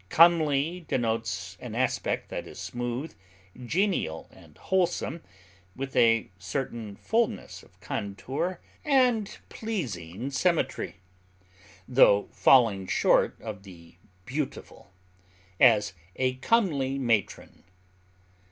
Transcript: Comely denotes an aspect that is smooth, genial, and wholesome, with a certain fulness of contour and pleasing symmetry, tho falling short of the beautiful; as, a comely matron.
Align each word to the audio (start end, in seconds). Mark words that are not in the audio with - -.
Comely 0.09 0.79
denotes 0.87 1.55
an 1.59 1.75
aspect 1.75 2.29
that 2.29 2.47
is 2.47 2.57
smooth, 2.57 3.13
genial, 3.67 4.27
and 4.31 4.57
wholesome, 4.57 5.21
with 5.75 5.95
a 5.95 6.31
certain 6.39 6.95
fulness 6.95 7.61
of 7.61 7.79
contour 7.81 8.59
and 8.83 9.37
pleasing 9.49 10.31
symmetry, 10.31 10.95
tho 11.87 12.29
falling 12.31 12.87
short 12.87 13.39
of 13.43 13.61
the 13.61 13.93
beautiful; 14.25 14.91
as, 15.59 15.93
a 16.15 16.33
comely 16.37 16.97
matron. 16.97 17.63